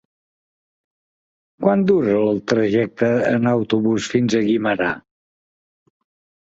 Quant 1.65 1.83
dura 1.91 2.15
el 2.31 2.41
trajecte 2.53 3.11
en 3.35 3.47
autobús 3.53 4.11
fins 4.17 4.39
a 4.41 4.45
Guimerà? 4.51 4.93